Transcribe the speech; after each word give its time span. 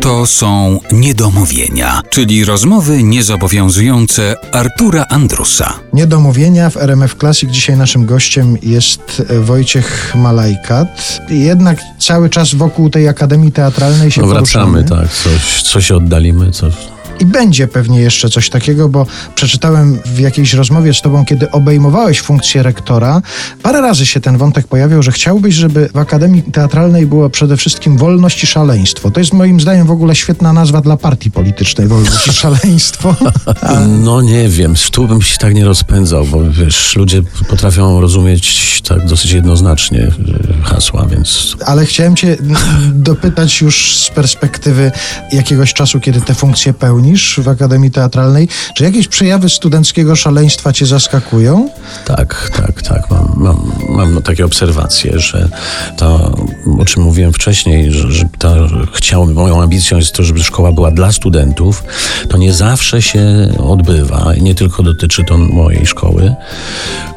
To 0.00 0.26
są 0.26 0.80
niedomówienia, 0.92 2.02
czyli 2.10 2.44
rozmowy 2.44 3.02
niezobowiązujące 3.02 4.34
Artura 4.52 5.06
Andrusa. 5.08 5.74
Niedomówienia 5.92 6.70
w 6.70 6.76
RMF 6.76 7.14
Classic. 7.20 7.50
Dzisiaj 7.50 7.76
naszym 7.76 8.06
gościem 8.06 8.56
jest 8.62 9.22
e, 9.28 9.40
Wojciech 9.40 10.12
Malajkat. 10.14 11.20
Jednak 11.28 11.78
cały 11.98 12.30
czas 12.30 12.54
wokół 12.54 12.90
tej 12.90 13.08
Akademii 13.08 13.52
Teatralnej 13.52 14.10
się 14.10 14.20
No 14.20 14.26
wracamy, 14.26 14.72
poruszamy. 14.84 15.02
tak, 15.08 15.12
coś, 15.16 15.62
coś 15.62 15.90
oddalimy, 15.90 16.50
coś... 16.50 16.72
I 17.20 17.26
będzie 17.26 17.68
pewnie 17.68 18.00
jeszcze 18.00 18.28
coś 18.28 18.50
takiego, 18.50 18.88
bo 18.88 19.06
przeczytałem 19.34 19.98
w 20.04 20.18
jakiejś 20.18 20.54
rozmowie 20.54 20.94
z 20.94 21.00
tobą, 21.00 21.24
kiedy 21.24 21.50
obejmowałeś 21.50 22.20
funkcję 22.20 22.62
rektora, 22.62 23.22
parę 23.62 23.80
razy 23.80 24.06
się 24.06 24.20
ten 24.20 24.38
wątek 24.38 24.66
pojawiał, 24.66 25.02
że 25.02 25.12
chciałbyś, 25.12 25.54
żeby 25.54 25.88
w 25.94 25.98
Akademii 25.98 26.42
Teatralnej 26.42 27.06
było 27.06 27.30
przede 27.30 27.56
wszystkim 27.56 27.96
wolność 27.96 28.44
i 28.44 28.46
szaleństwo. 28.46 29.10
To 29.10 29.20
jest 29.20 29.32
moim 29.32 29.60
zdaniem 29.60 29.86
w 29.86 29.90
ogóle 29.90 30.14
świetna 30.14 30.52
nazwa 30.52 30.80
dla 30.80 30.96
partii 30.96 31.30
politycznej, 31.30 31.88
wolność 31.88 32.28
i 32.28 32.32
szaleństwo. 32.32 33.16
No 33.88 34.22
nie 34.22 34.48
wiem, 34.48 34.74
tu 34.92 35.08
bym 35.08 35.22
się 35.22 35.38
tak 35.38 35.54
nie 35.54 35.64
rozpędzał, 35.64 36.24
bo 36.24 36.50
wiesz, 36.50 36.96
ludzie 36.96 37.22
potrafią 37.48 38.00
rozumieć 38.00 38.82
tak 38.88 39.06
dosyć 39.06 39.32
jednoznacznie 39.32 40.00
y, 40.00 40.12
hasła, 40.62 41.06
więc 41.06 41.56
Ale 41.66 41.86
chciałem 41.86 42.16
cię 42.16 42.36
dopytać 42.92 43.60
już 43.60 43.96
z 43.96 44.10
perspektywy 44.10 44.92
jakiegoś 45.32 45.74
czasu, 45.74 46.00
kiedy 46.00 46.20
tę 46.20 46.34
funkcję 46.34 46.72
pełnisz 47.02 47.40
w 47.40 47.48
Akademii 47.48 47.90
Teatralnej, 47.90 48.48
czy 48.74 48.84
jakieś 48.84 49.08
przejawy 49.08 49.48
studenckiego 49.48 50.16
szaleństwa 50.16 50.72
cię 50.72 50.86
zaskakują? 50.86 51.68
tak, 52.04 52.50
tak, 52.56 52.82
tak, 52.82 53.10
mam, 53.10 53.32
mam, 53.36 53.72
mam 53.88 54.22
takie 54.22 54.44
obserwacje, 54.44 55.20
że 55.20 55.48
to, 55.96 56.36
o 56.78 56.84
czym 56.84 57.02
mówiłem 57.02 57.32
wcześniej, 57.32 57.92
że, 57.92 58.12
że 58.12 58.24
ta, 58.38 58.54
chciałbym, 58.94 59.34
moją 59.34 59.62
ambicją 59.62 59.96
jest 59.96 60.12
to, 60.12 60.22
żeby 60.22 60.42
szkoła 60.42 60.72
była 60.72 60.90
dla 60.90 61.12
studentów, 61.12 61.84
to 62.28 62.38
nie 62.38 62.52
zawsze 62.52 63.02
się 63.02 63.48
odbywa 63.58 64.34
i 64.34 64.42
nie 64.42 64.54
tylko 64.54 64.82
dotyczy 64.82 65.24
to 65.24 65.38
mojej 65.38 65.86
szkoły. 65.86 66.34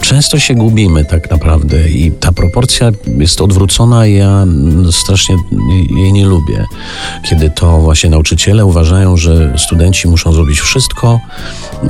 Często 0.02 0.40
się 0.40 0.56
gubimy 0.56 1.06
tak 1.06 1.32
naprawdę 1.32 1.90
i 1.90 2.12
ta 2.12 2.32
proporcja 2.32 2.92
jest 3.18 3.42
odwrócona 3.42 4.08
i 4.08 4.14
ja 4.14 4.46
strasznie 4.92 5.36
jej 5.98 6.14
nie 6.14 6.26
lubię. 6.26 6.66
Kiedy 7.30 7.50
to 7.50 7.78
właśnie 7.80 8.10
nauczyciele 8.10 8.66
uważają, 8.66 9.18
że 9.18 9.54
studenci 9.58 10.08
muszą 10.08 10.34
zrobić 10.34 10.60
wszystko, 10.60 11.20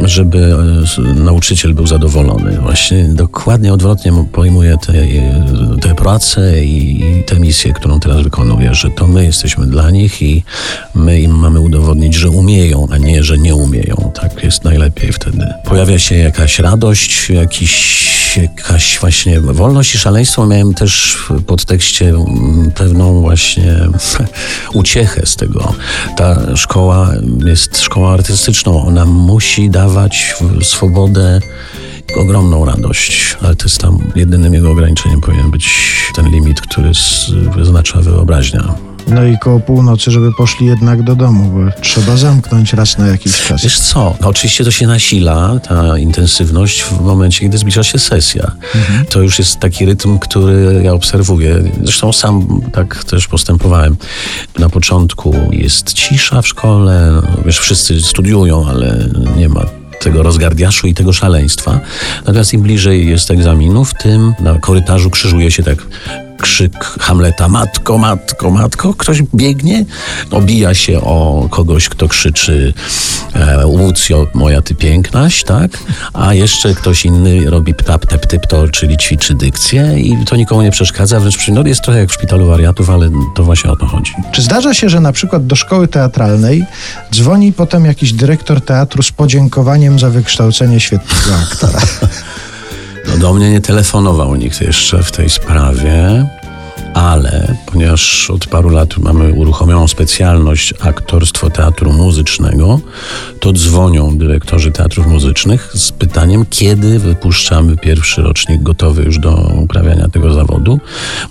żeby 0.03 0.56
e, 0.97 1.14
nauczyciel 1.19 1.73
był 1.73 1.88
zadowolony. 1.88 2.59
Właśnie 2.59 3.03
dokładnie 3.03 3.73
odwrotnie 3.73 4.12
mu- 4.12 4.23
pojmuję 4.25 4.78
te, 4.86 4.94
te 5.81 5.95
pracę 5.95 6.66
i, 6.66 7.00
i 7.19 7.23
tę 7.23 7.40
misję, 7.45 7.73
którą 7.73 7.99
teraz 7.99 8.21
wykonuję, 8.21 8.73
że 8.73 8.89
to 8.89 9.07
my 9.07 9.25
jesteśmy 9.25 9.65
dla 9.65 9.91
nich 9.91 10.21
i 10.21 10.43
my 10.95 11.21
im 11.21 11.31
mamy 11.31 11.59
udowodnić, 11.59 12.15
że 12.15 12.29
umieją, 12.29 12.88
a 12.91 12.97
nie, 12.97 13.23
że 13.23 13.38
nie 13.38 13.55
umieją. 13.55 14.11
Tak 14.21 14.43
jest 14.43 14.63
najlepiej 14.63 15.11
wtedy. 15.13 15.45
Pojawia 15.66 15.99
się 15.99 16.16
jakaś 16.16 16.59
radość, 16.59 17.29
jakiś 17.29 18.05
jakaś 18.38 18.99
właśnie 18.99 19.41
wolność 19.41 19.95
i 19.95 19.97
szaleństwo. 19.97 20.45
Miałem 20.45 20.73
też 20.73 21.17
w 21.29 21.43
podtekście 21.43 22.09
mm, 22.09 22.71
pewną 22.75 23.21
właśnie 23.21 23.75
uciechę 24.73 25.25
z 25.25 25.35
tego. 25.35 25.73
Ta 26.17 26.55
szkoła 26.55 27.11
jest 27.45 27.81
szkołą 27.81 28.09
artystyczną. 28.09 28.88
Ona 28.88 29.05
musi 29.05 29.69
dawać 29.69 30.35
swobodę 30.61 31.39
ogromną 32.17 32.66
radość, 32.66 33.38
tam 33.81 33.99
jedynym 34.16 34.53
jego 34.53 34.71
ograniczeniem 34.71 35.21
powinien 35.21 35.51
być 35.51 35.94
który 36.76 36.92
wyznacza 37.56 38.02
wyobraźnia. 38.02 38.76
No 39.08 39.23
i 39.23 39.38
koło 39.38 39.59
północy, 39.59 40.12
żeby 40.12 40.34
poszli 40.34 40.66
jednak 40.66 41.04
do 41.04 41.16
domu, 41.16 41.52
bo 41.52 41.81
trzeba 41.81 42.18
zamknąć 42.18 42.73
raz 42.73 42.98
na 42.98 43.08
jakiś 43.08 43.42
czas. 43.48 43.64
Wiesz 43.64 43.80
co, 43.80 44.16
no 44.22 44.28
oczywiście 44.28 44.64
to 44.64 44.72
się 44.72 44.88
nasila, 44.88 45.59
ta 45.59 45.98
intensywność 45.98 46.84
w 46.84 47.02
momencie, 47.02 47.40
kiedy 47.40 47.58
zbliża 47.58 47.84
się 47.84 48.00
sesja. 48.00 48.52
To 49.09 49.22
już 49.22 49.40
jest 49.40 49.59
taki 49.59 49.85
rytm, 49.85 50.19
który 50.19 50.81
ja 50.84 50.94
obserwuję. 50.94 51.64
Zresztą 51.84 52.14
sam 52.14 52.62
tak 52.74 53.03
też 53.03 53.28
postępowałem. 53.28 53.96
Na 54.59 54.69
początku 54.69 55.35
jest 55.52 55.94
cisza 55.94 56.41
w 56.41 56.47
szkole, 56.47 57.22
wiesz, 57.46 57.59
wszyscy 57.59 58.02
studiują, 58.02 58.68
ale 58.69 59.09
nie 59.38 59.50
ma 59.50 59.66
tego 60.00 60.24
rozgardiaszu 60.24 60.88
i 60.88 60.94
tego 60.94 61.14
szaleństwa. 61.14 61.80
Natomiast 62.25 62.53
im 62.53 62.62
bliżej 62.62 63.09
jest 63.09 63.31
egzaminów, 63.31 63.94
tym 63.94 64.34
na 64.40 64.59
korytarzu 64.59 65.09
krzyżuje 65.09 65.52
się 65.52 65.64
tak 65.64 65.78
krzyk 66.55 66.85
Hamleta 66.99 67.47
matko, 67.47 67.97
matko, 67.97 68.51
matko. 68.51 68.93
Ktoś 68.93 69.21
biegnie, 69.35 69.85
obija 70.31 70.73
się 70.73 71.01
o 71.01 71.47
kogoś, 71.51 71.89
kto 71.89 72.07
krzyczy 72.07 72.73
e, 73.33 73.67
Łucjo, 73.67 74.27
moja 74.33 74.61
ty 74.61 74.75
pięknaś, 74.75 75.43
tak? 75.43 75.71
A 76.13 76.33
jeszcze 76.33 76.73
ktoś 76.73 77.05
inny 77.05 77.49
robi 77.49 77.73
ptap, 77.73 78.05
tep, 78.05 78.25
typto, 78.25 78.67
czyli 78.67 78.97
ćwiczy 78.97 79.33
dykcję 79.33 79.99
i 79.99 80.25
to 80.25 80.35
nikomu 80.35 80.61
nie 80.61 80.71
przeszkadza, 80.71 81.19
wręcz 81.19 81.38
przy- 81.38 81.51
no, 81.51 81.63
jest 81.66 81.81
trochę 81.81 81.99
jak 81.99 82.09
w 82.09 82.13
szpitalu 82.13 82.47
wariatów, 82.47 82.89
ale 82.89 83.09
to 83.35 83.43
właśnie 83.43 83.72
o 83.72 83.75
to 83.75 83.85
chodzi. 83.85 84.13
Czy 84.31 84.41
zdarza 84.41 84.73
się, 84.73 84.89
że 84.89 84.99
na 84.99 85.11
przykład 85.11 85.47
do 85.47 85.55
szkoły 85.55 85.87
teatralnej 85.87 86.66
dzwoni 87.11 87.53
potem 87.53 87.85
jakiś 87.85 88.13
dyrektor 88.13 88.61
teatru 88.61 89.03
z 89.03 89.11
podziękowaniem 89.11 89.99
za 89.99 90.09
wykształcenie 90.09 90.79
świetnego 90.79 91.35
aktora? 91.35 91.79
No 93.07 93.17
do 93.17 93.33
mnie 93.33 93.51
nie 93.51 93.61
telefonował 93.61 94.35
nikt 94.35 94.61
jeszcze 94.61 95.03
w 95.03 95.11
tej 95.11 95.29
sprawie, 95.29 96.27
ale 96.95 97.56
ponieważ 97.66 98.29
od 98.29 98.47
paru 98.47 98.69
lat 98.69 98.97
mamy 98.97 99.33
uruchomioną 99.33 99.88
specjalność 99.88 100.73
aktorstwo 100.81 101.50
teatru 101.50 101.94
muzycznego, 101.94 102.79
to 103.39 103.53
dzwonią 103.53 104.17
dyrektorzy 104.17 104.72
teatrów 104.72 105.07
muzycznych 105.07 105.72
z 105.73 105.91
pytaniem, 105.91 106.45
kiedy 106.50 107.00
wypuszczamy 107.00 107.78
pierwszy 107.78 108.22
rocznik 108.22 108.63
gotowy 108.63 109.03
już 109.03 109.19
do 109.19 109.51
uprawiania 109.63 110.07
tego 110.07 110.34
zawodu, 110.34 110.79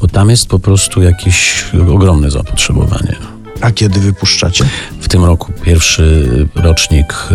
bo 0.00 0.08
tam 0.08 0.30
jest 0.30 0.46
po 0.46 0.58
prostu 0.58 1.02
jakieś 1.02 1.64
ogromne 1.90 2.30
zapotrzebowanie. 2.30 3.16
A 3.60 3.70
kiedy 3.70 4.00
wypuszczacie? 4.00 4.64
W 5.00 5.08
tym 5.08 5.24
roku 5.24 5.52
pierwszy 5.62 6.28
rocznik 6.54 7.28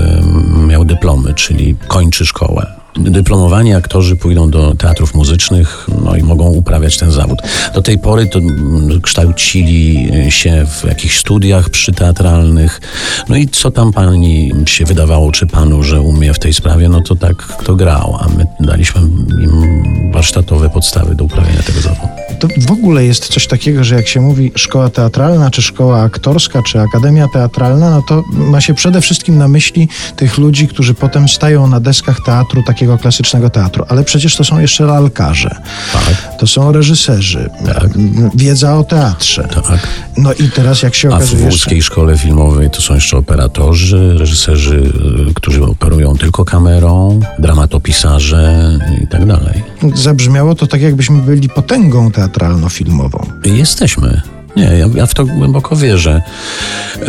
miał 0.67 0.85
dyplomy, 0.85 1.33
czyli 1.33 1.75
kończy 1.87 2.25
szkołę. 2.25 2.78
Dyplomowani 2.97 3.73
aktorzy 3.73 4.15
pójdą 4.15 4.51
do 4.51 4.75
teatrów 4.75 5.15
muzycznych 5.15 5.87
no 6.05 6.15
i 6.15 6.23
mogą 6.23 6.49
uprawiać 6.49 6.97
ten 6.97 7.11
zawód. 7.11 7.39
Do 7.73 7.81
tej 7.81 7.99
pory 7.99 8.27
to 8.27 8.39
mm, 8.39 9.01
kształcili 9.01 10.09
się 10.29 10.65
w 10.65 10.83
jakichś 10.87 11.19
studiach 11.19 11.69
przyteatralnych. 11.69 12.81
No 13.29 13.35
i 13.35 13.47
co 13.47 13.71
tam 13.71 13.93
pani 13.93 14.51
się 14.65 14.85
wydawało, 14.85 15.31
czy 15.31 15.47
panu, 15.47 15.83
że 15.83 16.01
umie 16.01 16.33
w 16.33 16.39
tej 16.39 16.53
sprawie, 16.53 16.89
no 16.89 17.01
to 17.01 17.15
tak 17.15 17.35
kto 17.35 17.75
grał, 17.75 18.17
a 18.21 18.27
my 18.27 18.45
daliśmy 18.59 19.01
im 19.41 20.11
warsztatowe 20.11 20.69
podstawy 20.69 21.15
do 21.15 21.23
uprawiania 21.23 21.63
tego 21.63 21.81
zawodu. 21.81 22.07
To 22.39 22.47
w 22.67 22.71
ogóle 22.71 23.05
jest 23.05 23.27
coś 23.27 23.47
takiego, 23.47 23.83
że 23.83 23.95
jak 23.95 24.07
się 24.07 24.21
mówi 24.21 24.51
szkoła 24.55 24.89
teatralna, 24.89 25.51
czy 25.51 25.61
szkoła 25.61 26.01
aktorska, 26.01 26.63
czy 26.63 26.79
akademia 26.81 27.27
teatralna, 27.33 27.89
no 27.89 28.01
to 28.01 28.23
ma 28.31 28.61
się 28.61 28.73
przede 28.73 29.01
wszystkim 29.01 29.37
na 29.37 29.47
myśli 29.47 29.87
tych 30.15 30.37
ludzi, 30.37 30.67
którzy 30.67 30.93
potem 30.93 31.29
stają 31.29 31.67
na 31.67 31.79
deskach 31.79 32.17
teatru, 32.25 32.63
takiego 32.79 32.97
klasycznego 32.97 33.49
teatru. 33.49 33.85
Ale 33.87 34.03
przecież 34.03 34.35
to 34.35 34.43
są 34.43 34.59
jeszcze 34.59 34.85
lalkarze, 34.85 35.55
Tak, 35.93 36.37
to 36.39 36.47
są 36.47 36.71
reżyserzy, 36.71 37.49
m, 37.95 38.29
wiedza 38.35 38.77
o 38.77 38.83
teatrze. 38.83 39.47
tak. 39.67 39.87
No 40.17 40.33
i 40.33 40.49
teraz 40.49 40.81
jak 40.81 40.95
się 40.95 41.07
A 41.07 41.11
w 41.11 41.13
okazuje, 41.15 41.45
łódzkiej 41.45 41.81
szkole 41.81 42.17
filmowej 42.17 42.69
to 42.69 42.81
są 42.81 42.95
jeszcze 42.95 43.17
operatorzy, 43.17 44.15
reżyserzy, 44.17 44.91
y, 45.29 45.33
którzy 45.33 45.63
operują 45.63 46.15
tylko 46.17 46.45
kamerą, 46.45 47.19
dramatopisarze 47.39 48.79
i 49.03 49.07
tak 49.07 49.25
dalej. 49.25 49.63
zabrzmiało 49.95 50.55
to 50.55 50.67
tak, 50.67 50.81
jakbyśmy 50.81 51.21
byli 51.21 51.49
potęgą 51.49 52.11
teatralno-filmową. 52.11 53.25
Jesteśmy. 53.45 54.21
Nie, 54.55 54.63
ja, 54.63 54.89
ja 54.95 55.05
w 55.05 55.13
to 55.13 55.25
głęboko 55.25 55.75
wierzę. 55.75 56.21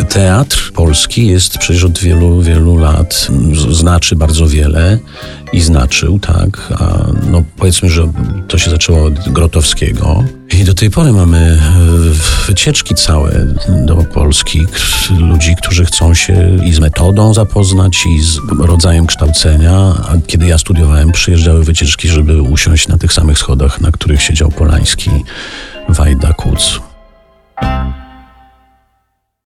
Teatr 0.09 0.71
polski 0.71 1.27
jest 1.27 1.57
przecież 1.57 1.83
od 1.83 1.99
wielu, 1.99 2.41
wielu 2.41 2.77
lat, 2.77 3.27
znaczy 3.71 4.15
bardzo 4.15 4.47
wiele 4.47 4.99
i 5.53 5.61
znaczył, 5.61 6.19
tak. 6.19 6.73
A 6.79 6.97
no 7.31 7.43
powiedzmy, 7.57 7.89
że 7.89 8.11
to 8.47 8.57
się 8.57 8.71
zaczęło 8.71 9.05
od 9.05 9.29
Grotowskiego. 9.29 10.23
I 10.59 10.63
do 10.63 10.73
tej 10.73 10.89
pory 10.89 11.11
mamy 11.11 11.37
e, 11.37 12.47
wycieczki 12.47 12.95
całe 12.95 13.45
do 13.85 13.95
Polski, 13.95 14.65
ludzi, 15.19 15.55
którzy 15.55 15.85
chcą 15.85 16.13
się 16.13 16.59
i 16.65 16.73
z 16.73 16.79
metodą 16.79 17.33
zapoznać, 17.33 18.05
i 18.05 18.21
z 18.21 18.39
rodzajem 18.59 19.07
kształcenia. 19.07 19.71
A 19.79 20.13
kiedy 20.27 20.47
ja 20.47 20.57
studiowałem, 20.57 21.11
przyjeżdżały 21.11 21.63
wycieczki, 21.63 22.07
żeby 22.07 22.41
usiąść 22.41 22.87
na 22.87 22.97
tych 22.97 23.13
samych 23.13 23.37
schodach, 23.37 23.81
na 23.81 23.91
których 23.91 24.21
siedział 24.21 24.49
Polański, 24.51 25.09
Wajda, 25.89 26.33
Kuc. 26.33 26.90
Bye. 27.61 28.00